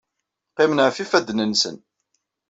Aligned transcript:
Qqimen 0.51 0.83
ɣef 0.85 0.95
yifadden-nsen. 0.97 1.77